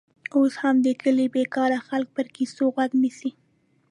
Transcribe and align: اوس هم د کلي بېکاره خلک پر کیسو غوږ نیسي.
اوس 0.35 0.53
هم 0.61 0.75
د 0.85 0.87
کلي 1.01 1.25
بېکاره 1.35 1.79
خلک 1.87 2.09
پر 2.15 2.27
کیسو 2.35 2.63
غوږ 2.73 2.91
نیسي. 3.01 3.31